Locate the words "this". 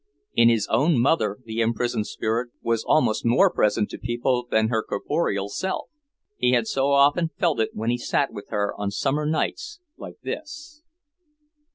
10.23-10.81